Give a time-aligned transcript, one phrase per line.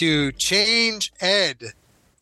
[0.00, 1.74] to Change Ed,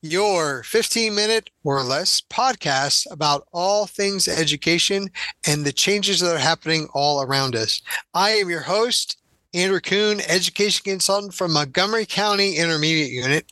[0.02, 5.08] your 15 minute or less podcast about all things education
[5.46, 7.80] and the changes that are happening all around us.
[8.14, 9.16] I am your host,
[9.54, 13.46] Andrew Kuhn, education consultant from Montgomery County Intermediate Unit,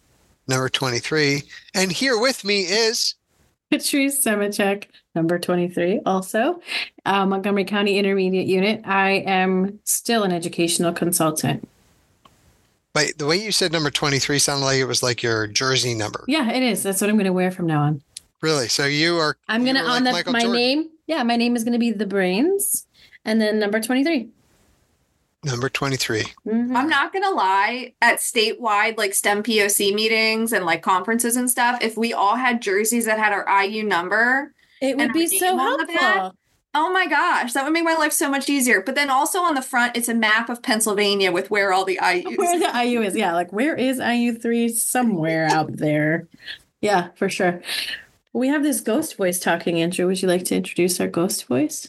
[0.49, 1.45] number 23.
[1.77, 3.15] And here with me is
[3.71, 6.61] Patrice Semachek, number 23, also
[7.05, 8.81] uh, Montgomery County Intermediate Unit.
[8.85, 11.69] I am still an educational consultant.
[12.97, 16.25] But the way you said number 23 sounded like it was like your jersey number.
[16.27, 16.83] Yeah, it is.
[16.83, 18.01] That's what I'm going to wear from now on.
[18.41, 18.69] Really?
[18.69, 19.37] So you are.
[19.49, 20.59] I'm going to, on like the, my Jordan.
[20.59, 20.89] name.
[21.07, 22.87] Yeah, my name is going to be The Brains
[23.23, 24.31] and then number 23.
[25.45, 26.23] Number 23.
[26.23, 26.75] Mm-hmm.
[26.75, 31.51] I'm not going to lie, at statewide like STEM POC meetings and like conferences and
[31.51, 35.59] stuff, if we all had jerseys that had our IU number, it would be so
[35.59, 36.35] helpful.
[36.79, 38.83] Oh my gosh, that would make my life so much easier.
[38.83, 41.99] But then also on the front, it's a map of Pennsylvania with where all the
[42.03, 43.33] IU Where the IU is, yeah.
[43.33, 44.69] Like where is IU three?
[44.69, 46.29] Somewhere out there.
[46.83, 47.63] Yeah, for sure.
[48.35, 50.07] We have this ghost voice talking, Andrew.
[50.07, 51.89] Would you like to introduce our ghost voice?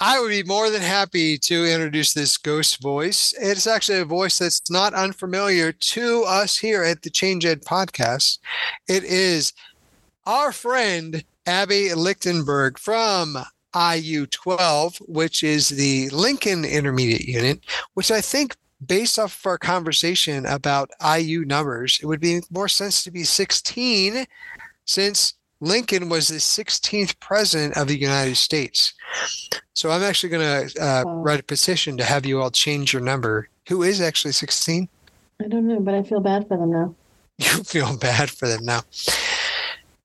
[0.00, 3.32] I would be more than happy to introduce this ghost voice.
[3.40, 8.40] It's actually a voice that's not unfamiliar to us here at the Change Ed podcast.
[8.88, 9.52] It is
[10.26, 13.38] our friend Abbey Lichtenberg from
[13.74, 17.60] IU 12, which is the Lincoln Intermediate Unit,
[17.94, 22.68] which I think, based off of our conversation about IU numbers, it would be more
[22.68, 24.26] sense to be 16
[24.86, 28.94] since Lincoln was the 16th president of the United States.
[29.74, 33.02] So I'm actually going to uh, write a petition to have you all change your
[33.02, 33.48] number.
[33.68, 34.88] Who is actually 16?
[35.42, 36.94] I don't know, but I feel bad for them now.
[37.38, 38.82] You feel bad for them now.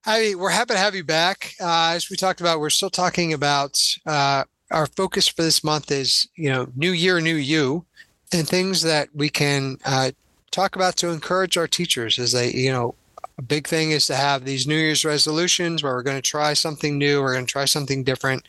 [0.08, 1.56] Mean, we're happy to have you back.
[1.60, 5.92] Uh, as we talked about, we're still talking about uh, our focus for this month
[5.92, 7.86] is, you know, new year, new you,
[8.32, 10.12] and things that we can uh,
[10.52, 12.94] talk about to encourage our teachers as they, you know,
[13.38, 16.54] a big thing is to have these New Year's resolutions where we're going to try
[16.54, 18.44] something new, we're going to try something different,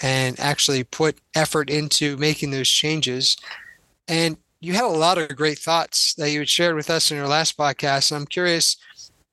[0.00, 3.36] and actually put effort into making those changes.
[4.06, 7.16] And you had a lot of great thoughts that you had shared with us in
[7.16, 8.10] your last podcast.
[8.10, 8.76] And I'm curious,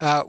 [0.02, 0.24] uh,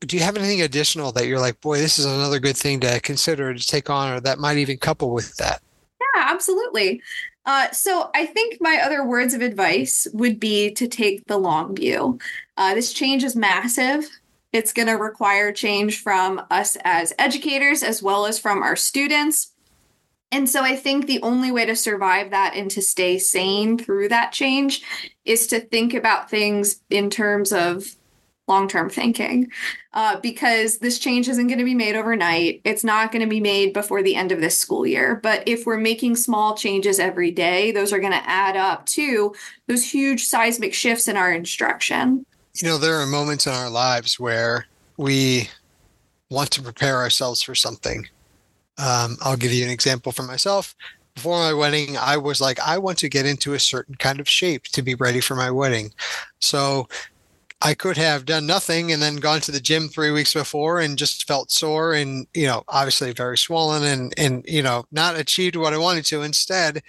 [0.00, 3.00] do you have anything additional that you're like, boy, this is another good thing to
[3.00, 5.62] consider to take on, or that might even couple with that?
[6.00, 7.02] Yeah, absolutely.
[7.46, 11.74] Uh, so I think my other words of advice would be to take the long
[11.74, 12.18] view.
[12.56, 14.08] Uh, this change is massive.
[14.52, 19.52] It's going to require change from us as educators as well as from our students.
[20.32, 24.08] And so I think the only way to survive that and to stay sane through
[24.08, 24.82] that change
[25.24, 27.96] is to think about things in terms of
[28.50, 29.50] long term thinking
[29.94, 32.60] uh, because this change isn't going to be made overnight.
[32.64, 35.14] It's not going to be made before the end of this school year.
[35.14, 39.34] But if we're making small changes every day, those are going to add up to
[39.66, 42.26] those huge seismic shifts in our instruction.
[42.60, 44.66] You know, there are moments in our lives where
[44.98, 45.48] we
[46.28, 48.06] want to prepare ourselves for something.
[48.76, 50.74] Um, I'll give you an example for myself
[51.14, 54.28] before my wedding, I was like, I want to get into a certain kind of
[54.28, 55.92] shape to be ready for my wedding.
[56.38, 56.88] So
[57.62, 60.96] I could have done nothing and then gone to the gym three weeks before and
[60.96, 65.56] just felt sore and, you know, obviously very swollen and, and, you know, not achieved
[65.56, 66.22] what I wanted to.
[66.22, 66.82] Instead,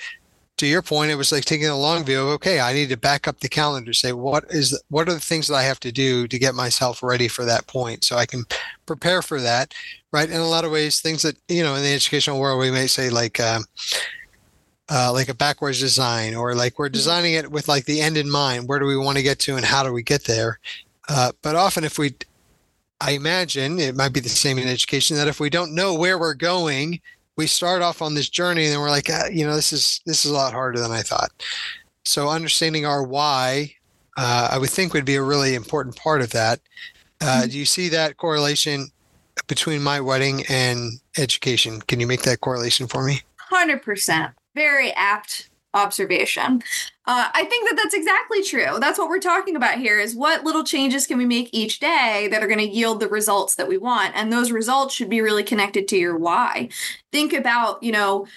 [0.57, 2.97] to your point, it was like taking a long view of, okay, I need to
[2.97, 5.91] back up the calendar, say, what is, what are the things that I have to
[5.91, 8.45] do to get myself ready for that point so I can
[8.85, 9.73] prepare for that.
[10.13, 10.29] Right.
[10.29, 12.87] In a lot of ways, things that, you know, in the educational world, we may
[12.87, 14.01] say like, um, uh,
[15.13, 16.93] like a backwards design or like we're mm-hmm.
[16.93, 19.55] designing it with like the end in mind where do we want to get to
[19.55, 20.59] and how do we get there?
[21.07, 22.15] Uh, but often if we
[22.99, 26.19] i imagine it might be the same in education that if we don't know where
[26.19, 27.01] we're going
[27.35, 30.01] we start off on this journey and then we're like ah, you know this is
[30.05, 31.31] this is a lot harder than i thought.
[32.03, 33.73] So understanding our why
[34.17, 36.59] uh, i would think would be a really important part of that.
[37.19, 37.49] Uh, mm-hmm.
[37.49, 38.87] do you see that correlation
[39.47, 41.81] between my wedding and education?
[41.81, 43.21] Can you make that correlation for me?
[43.51, 46.61] 100% very apt observation.
[47.05, 48.79] Uh, I think that that's exactly true.
[48.79, 52.27] That's what we're talking about here is what little changes can we make each day
[52.29, 54.15] that are going to yield the results that we want.
[54.15, 56.69] And those results should be really connected to your why.
[57.11, 58.27] Think about, you know,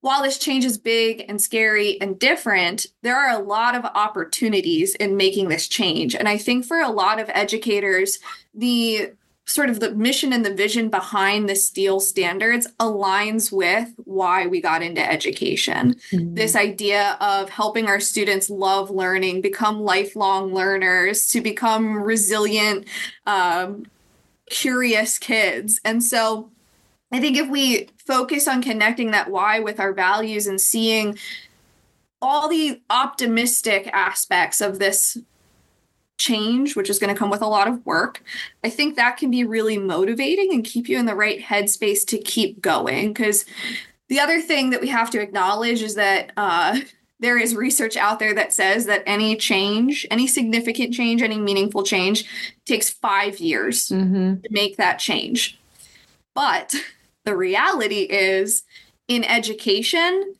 [0.00, 4.96] while this change is big and scary and different, there are a lot of opportunities
[4.96, 6.16] in making this change.
[6.16, 8.18] And I think for a lot of educators,
[8.52, 9.12] the
[9.44, 14.60] sort of the mission and the vision behind the STEELS standards aligns with why we
[14.60, 16.34] got into education mm-hmm.
[16.34, 22.86] this idea of helping our students love learning become lifelong learners to become resilient
[23.26, 23.84] um,
[24.48, 26.50] curious kids and so
[27.10, 31.18] i think if we focus on connecting that why with our values and seeing
[32.20, 35.18] all the optimistic aspects of this
[36.26, 38.22] change, which is going to come with a lot of work,
[38.62, 42.18] I think that can be really motivating and keep you in the right headspace to
[42.18, 43.12] keep going.
[43.12, 43.44] Because
[44.08, 46.78] the other thing that we have to acknowledge is that uh,
[47.18, 51.82] there is research out there that says that any change, any significant change, any meaningful
[51.82, 52.24] change
[52.66, 54.42] takes five years Mm-hmm.
[54.42, 55.58] to make that change.
[56.34, 56.74] But
[57.24, 58.62] the reality is
[59.08, 60.34] in education,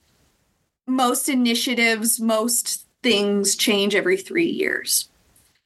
[0.87, 5.09] most initiatives, most things change every three years.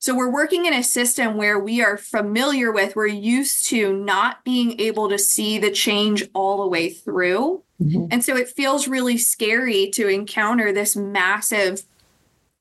[0.06, 4.44] So we're working in a system where we are familiar with, we're used to not
[4.44, 7.64] being able to see the change all the way through.
[7.82, 8.06] Mhm.
[8.12, 11.82] And so it feels really scary to encounter this massive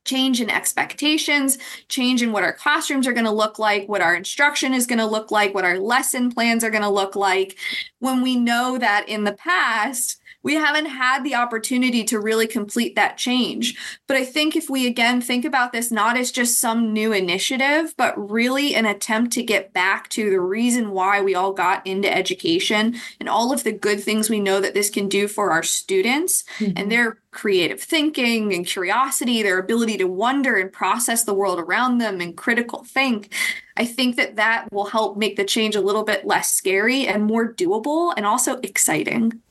[0.06, 4.16] change in expectations, change in what our classrooms are going to look like, what our
[4.16, 7.58] instruction is going to look like, what our lesson plans are going to look like,
[8.00, 12.96] when we know that in the past, we haven't had the opportunity to really complete
[12.96, 13.76] that change.
[14.06, 17.96] But I think if we again think about this not as just some new initiative,
[17.98, 22.16] but really an attempt to get back to the reason why we all got into
[22.16, 25.64] education and all of the good things we know that this can do for our
[25.64, 26.90] students and mm-hmm.
[26.90, 32.22] their creative thinking and curiosity, their ability to wonder and process the world around them
[32.22, 33.34] and critical think.
[33.78, 37.24] I think that that will help make the change a little bit less scary and
[37.24, 39.42] more doable and also exciting.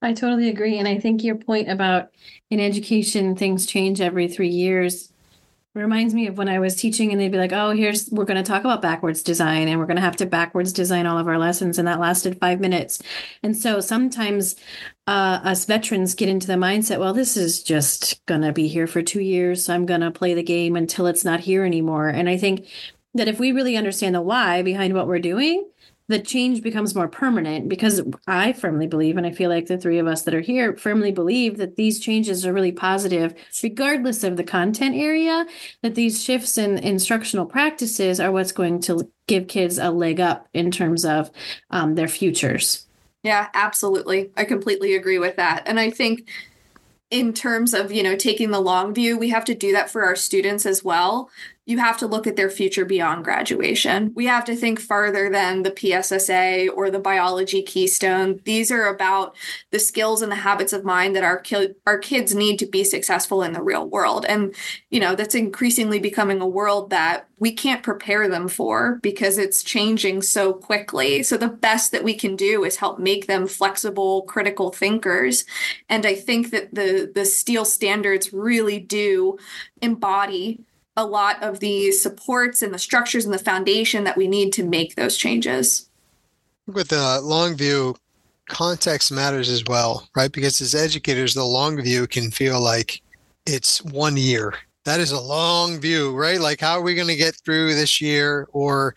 [0.00, 0.78] I totally agree.
[0.78, 2.10] And I think your point about
[2.50, 5.12] in education, things change every three years
[5.78, 8.42] reminds me of when I was teaching and they'd be like, oh, here's, we're going
[8.42, 11.28] to talk about backwards design and we're going to have to backwards design all of
[11.28, 11.78] our lessons.
[11.78, 13.00] And that lasted five minutes.
[13.42, 14.56] And so sometimes
[15.06, 18.86] uh, us veterans get into the mindset, well, this is just going to be here
[18.86, 19.64] for two years.
[19.64, 22.08] So I'm going to play the game until it's not here anymore.
[22.08, 22.66] And I think
[23.14, 25.68] that if we really understand the why behind what we're doing,
[26.08, 29.98] the change becomes more permanent because I firmly believe, and I feel like the three
[29.98, 34.38] of us that are here firmly believe that these changes are really positive, regardless of
[34.38, 35.46] the content area,
[35.82, 40.48] that these shifts in instructional practices are what's going to give kids a leg up
[40.54, 41.30] in terms of
[41.70, 42.86] um, their futures.
[43.22, 44.30] Yeah, absolutely.
[44.36, 45.64] I completely agree with that.
[45.66, 46.30] And I think
[47.10, 50.04] in terms of, you know, taking the long view, we have to do that for
[50.04, 51.30] our students as well.
[51.68, 54.12] You have to look at their future beyond graduation.
[54.14, 58.40] We have to think further than the PSSA or the biology keystone.
[58.44, 59.36] These are about
[59.70, 62.84] the skills and the habits of mind that our ki- our kids need to be
[62.84, 64.24] successful in the real world.
[64.26, 64.54] And,
[64.88, 69.62] you know, that's increasingly becoming a world that we can't prepare them for because it's
[69.62, 71.22] changing so quickly.
[71.22, 75.44] So the best that we can do is help make them flexible, critical thinkers.
[75.90, 79.36] And I think that the the STEELS standards really do
[79.82, 80.60] embody
[80.98, 84.64] a lot of the supports and the structures and the foundation that we need to
[84.64, 85.88] make those changes.
[86.66, 87.94] With the long view,
[88.48, 90.32] context matters as well, right?
[90.32, 93.00] Because as educators, the long view can feel like
[93.46, 94.54] it's one year.
[94.84, 96.40] That is a long view, right?
[96.40, 98.48] Like, how are we going to get through this year?
[98.52, 98.94] Or,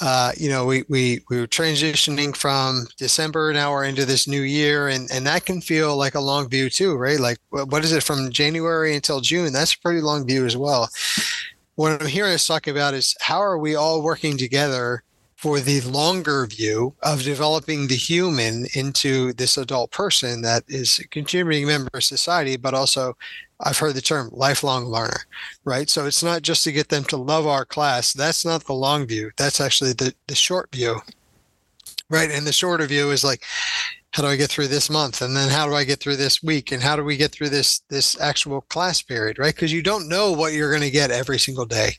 [0.00, 4.42] uh, you know, we we we were transitioning from December now we're into this new
[4.42, 7.18] year, and and that can feel like a long view too, right?
[7.18, 9.52] Like, what is it from January until June?
[9.52, 10.88] That's a pretty long view as well.
[11.74, 15.02] What I'm hearing us talk about is how are we all working together
[15.36, 21.08] for the longer view of developing the human into this adult person that is a
[21.08, 23.16] contributing member of society, but also
[23.58, 25.26] I've heard the term lifelong learner,
[25.64, 25.88] right?
[25.88, 28.12] So it's not just to get them to love our class.
[28.12, 29.30] That's not the long view.
[29.36, 31.00] That's actually the, the short view,
[32.08, 32.30] right?
[32.30, 33.42] And the shorter view is like,
[34.12, 35.22] how do I get through this month?
[35.22, 36.70] And then how do I get through this week?
[36.70, 39.54] And how do we get through this, this actual class period, right?
[39.54, 41.96] Because you don't know what you're going to get every single day.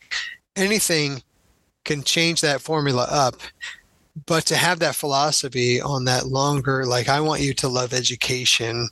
[0.56, 1.24] Anything
[1.84, 3.36] can change that formula up
[4.26, 8.88] but to have that philosophy on that longer like i want you to love education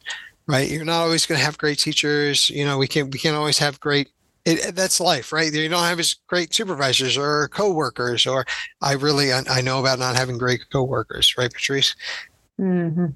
[0.47, 3.35] right you're not always going to have great teachers you know we can't we can't
[3.35, 4.09] always have great
[4.45, 8.45] it, that's life right you don't have as great supervisors or co-workers or
[8.81, 11.95] i really I, I know about not having great co-workers right patrice
[12.61, 13.07] Mm-hmm.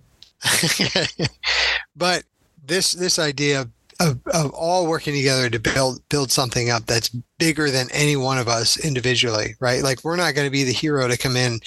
[1.96, 2.24] but
[2.66, 7.10] this this idea of, of, of all working together to build build something up that's
[7.38, 9.84] bigger than any one of us individually right?
[9.84, 11.60] Like we're not going to be the hero to come in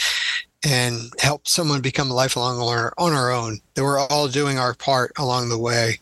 [0.65, 4.75] and help someone become a lifelong learner on our own that we're all doing our
[4.75, 5.99] part along the way.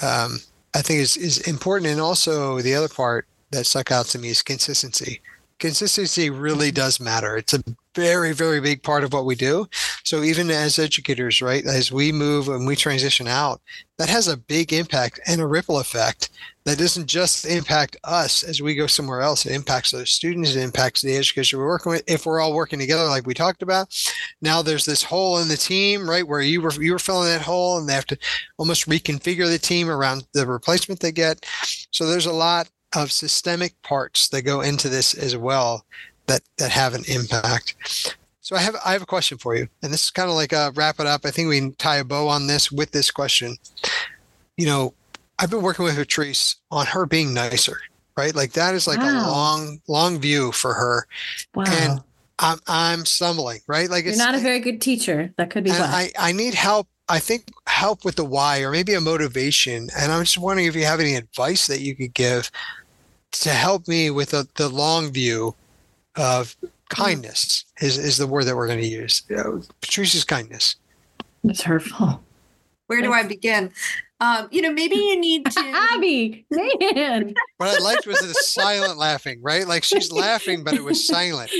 [0.00, 0.38] Um,
[0.74, 1.90] i think is, is important.
[1.90, 5.20] And also the other part that stuck out to me is consistency.
[5.58, 7.36] Consistency really does matter.
[7.36, 7.62] It's a
[7.94, 9.68] very very big part of what we do
[10.12, 13.62] so even as educators right as we move and we transition out
[13.96, 16.28] that has a big impact and a ripple effect
[16.66, 19.46] that doesn't just impact us as we go somewhere else.
[19.46, 22.02] It impacts those students it impacts the educators we're working with.
[22.06, 23.88] If we're all working together like we talked about
[24.42, 27.40] now there's this hole in the team right where you were you were filling that
[27.40, 28.18] hole and they have to
[28.58, 31.46] almost reconfigure the team around the replacement they get.
[31.90, 35.86] So there's a lot of systemic parts that go into this as well
[36.26, 38.18] that that have an impact.
[38.42, 40.52] So I have I have a question for you, and this is kind of like
[40.52, 41.24] a wrap it up.
[41.24, 43.56] I think we can tie a bow on this with this question.
[44.56, 44.94] You know,
[45.38, 47.78] I've been working with Patrice on her being nicer,
[48.16, 48.34] right?
[48.34, 49.28] Like that is like wow.
[49.28, 51.06] a long long view for her,
[51.54, 51.64] wow.
[51.68, 52.00] and
[52.40, 53.88] I'm I'm stumbling, right?
[53.88, 55.32] Like you're not a very good teacher.
[55.38, 55.70] That could be.
[55.70, 56.88] I I need help.
[57.08, 59.88] I think help with the why, or maybe a motivation.
[59.96, 62.50] And I'm just wondering if you have any advice that you could give
[63.32, 65.54] to help me with a, the long view
[66.16, 66.56] of
[66.92, 69.22] kindness is, is the word that we're going to use.
[69.80, 70.76] Patrice's kindness.
[71.44, 72.22] It's hurtful.
[72.86, 73.72] Where do I begin?
[74.20, 75.60] Um, you know, maybe you need to
[75.94, 77.34] Abbey, man.
[77.56, 79.66] what I liked was the silent laughing, right?
[79.66, 81.50] Like she's laughing, but it was silent.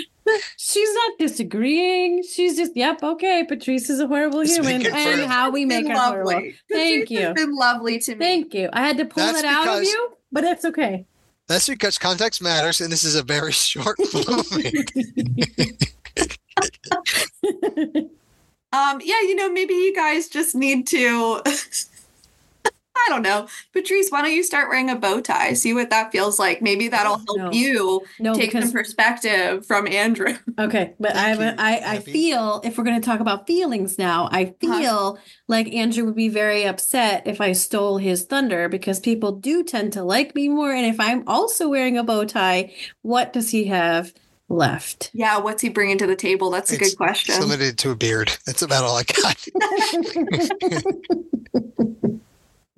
[0.56, 2.22] She's not disagreeing.
[2.22, 3.44] She's just, yep, okay.
[3.48, 6.34] Patrice is a horrible human, and how we make her lovely.
[6.34, 6.52] horrible.
[6.70, 7.26] Thank Patrice you.
[7.26, 8.18] Has been lovely to me.
[8.18, 8.68] Thank you.
[8.72, 11.06] I had to pull That's that out of you, but it's okay.
[11.49, 14.90] That's because context matters, and this is a very short moment.
[18.72, 21.42] um, yeah, you know, maybe you guys just need to
[22.94, 23.49] I don't know.
[23.72, 25.54] Patrice, why don't you start wearing a bow tie?
[25.54, 26.61] See what that feels like.
[26.61, 27.52] Maybe that'll help no.
[27.52, 28.64] you no, take because...
[28.64, 30.37] some perspective from Andrew.
[30.58, 30.94] Okay.
[31.00, 34.78] But I, I, I feel if we're going to talk about feelings now, I uh-huh.
[34.78, 35.22] feel huh?
[35.49, 39.94] like Andrew would be very upset if I stole his thunder because people do tend
[39.94, 40.72] to like me more.
[40.72, 44.12] And if I'm also wearing a bow tie, what does he have?
[44.49, 45.11] left?
[45.14, 46.50] Yeah, what's he bringing to the table?
[46.50, 47.40] That's a it's good question.
[47.40, 48.37] Limited to a beard.
[48.44, 49.46] That's about all I got.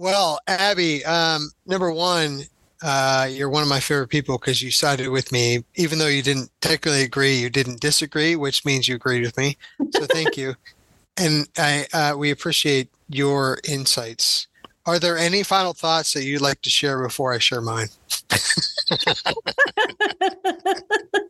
[0.05, 2.43] Well, Abbey, um, number one,
[2.83, 6.21] uh, you're one of my favorite people because you sided with me, even though you
[6.21, 7.37] didn't technically agree.
[7.37, 9.57] You didn't disagree, which means you agreed with me.
[9.95, 10.57] So thank you,
[11.17, 14.47] and I uh, we appreciate your insights.
[14.85, 17.89] Are there any final thoughts that you'd like to share before I share mine?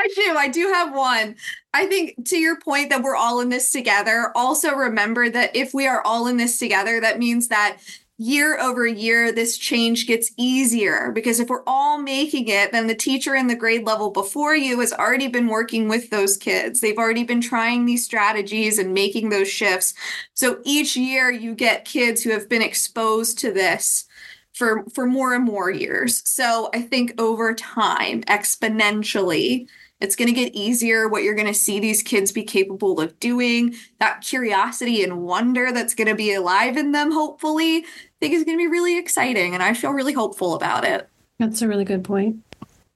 [0.00, 0.34] I do.
[0.36, 1.36] I do have one.
[1.74, 5.74] I think to your point that we're all in this together, also remember that if
[5.74, 7.78] we are all in this together, that means that
[8.16, 12.94] year over year, this change gets easier because if we're all making it, then the
[12.94, 16.80] teacher in the grade level before you has already been working with those kids.
[16.80, 19.92] They've already been trying these strategies and making those shifts.
[20.32, 24.06] So each year you get kids who have been exposed to this
[24.52, 26.22] for for more and more years.
[26.28, 29.68] So I think over time exponentially
[30.00, 33.18] it's going to get easier what you're going to see these kids be capable of
[33.20, 33.74] doing.
[33.98, 37.84] That curiosity and wonder that's going to be alive in them, hopefully, I
[38.20, 39.54] think is going to be really exciting.
[39.54, 41.08] And I feel really hopeful about it.
[41.38, 42.36] That's a really good point.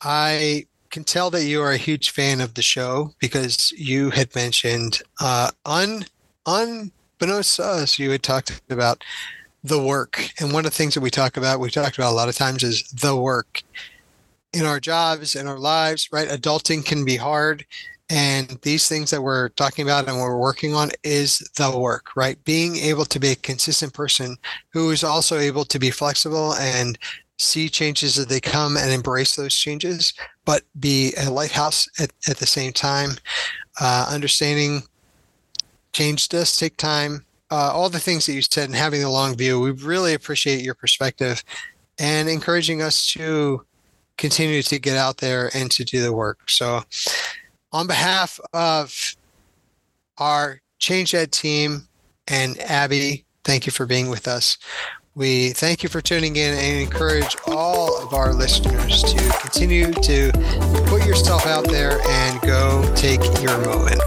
[0.00, 4.34] I can tell that you are a huge fan of the show because you had
[4.34, 6.04] mentioned, uh, un,
[6.46, 9.02] unbeknownst to us, you had talked about
[9.62, 10.30] the work.
[10.38, 12.36] And one of the things that we talk about, we talked about a lot of
[12.36, 13.62] times, is the work
[14.54, 16.28] in our jobs, and our lives, right?
[16.28, 17.64] Adulting can be hard.
[18.10, 22.42] And these things that we're talking about and we're working on is the work, right?
[22.44, 24.36] Being able to be a consistent person
[24.72, 26.98] who is also able to be flexible and
[27.38, 30.12] see changes as they come and embrace those changes,
[30.44, 33.12] but be a lighthouse at, at the same time.
[33.80, 34.82] Uh, understanding
[35.92, 37.24] change does take time.
[37.50, 40.62] Uh, all the things that you said and having the long view, we really appreciate
[40.62, 41.42] your perspective
[41.98, 43.64] and encouraging us to
[44.16, 46.48] continue to get out there and to do the work.
[46.48, 46.82] So,
[47.72, 49.16] on behalf of
[50.18, 51.88] our Change Ed team
[52.28, 54.58] and Abbey, thank you for being with us.
[55.16, 60.32] We thank you for tuning in and encourage all of our listeners to continue to
[60.86, 64.00] put yourself out there and go take your moment.